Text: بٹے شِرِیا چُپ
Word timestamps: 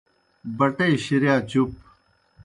بٹے 0.57 0.87
شِرِیا 1.05 1.35
چُپ 1.49 1.71